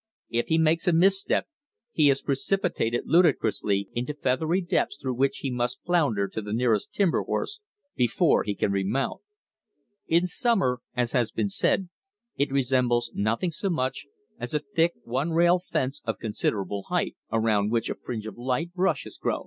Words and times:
If 0.31 0.47
he 0.47 0.57
makes 0.57 0.87
a 0.87 0.93
misstep, 0.93 1.45
he 1.91 2.09
is 2.09 2.23
precipitated 2.23 3.03
ludicrously 3.05 3.87
into 3.93 4.15
feathery 4.15 4.59
depths 4.59 4.97
through 4.99 5.13
which 5.13 5.37
he 5.43 5.51
must 5.51 5.79
flounder 5.85 6.27
to 6.29 6.41
the 6.41 6.53
nearest 6.53 6.91
timber 6.91 7.21
horse 7.21 7.59
before 7.95 8.41
he 8.41 8.55
can 8.55 8.71
remount. 8.71 9.21
In 10.07 10.25
summer, 10.25 10.79
as 10.95 11.11
has 11.11 11.31
been 11.31 11.49
said, 11.49 11.89
it 12.35 12.49
resembles 12.51 13.11
nothing 13.13 13.51
so 13.51 13.69
much 13.69 14.07
as 14.39 14.55
a 14.55 14.59
thick 14.73 14.93
one 15.03 15.33
rail 15.33 15.59
fence 15.59 16.01
of 16.03 16.17
considerable 16.17 16.85
height, 16.89 17.15
around 17.31 17.69
which 17.71 17.87
a 17.87 17.93
fringe 17.93 18.25
of 18.25 18.39
light 18.39 18.73
brush 18.73 19.03
has 19.03 19.19
grown. 19.19 19.39